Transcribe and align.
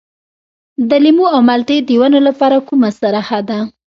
د 0.89 0.91
لیمو 1.03 1.25
او 1.35 1.39
مالټې 1.47 1.77
د 1.83 1.89
ونو 2.01 2.19
لپاره 2.27 2.57
کومه 2.67 2.89
سره 3.01 3.19
ښه 3.27 3.39
ده؟ 3.49 3.59